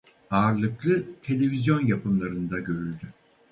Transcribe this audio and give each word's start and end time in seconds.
Ağırlıklı 0.31 1.05
televizyon 1.23 1.85
yapımlarında 1.85 2.59
görüldü. 2.59 3.07